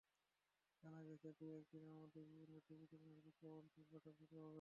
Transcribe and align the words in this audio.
জানা 0.83 1.01
গেছে, 1.07 1.27
দু-এক 1.39 1.65
দিনের 1.71 1.93
মধ্যেই 1.97 2.27
বিভিন্ন 2.31 2.55
টিভি 2.67 2.85
চ্যানেলে 2.91 3.19
বিজ্ঞাপনচিত্রটির 3.19 3.89
প্রচার 3.91 4.13
শুরু 4.19 4.35
হবে। 4.35 4.49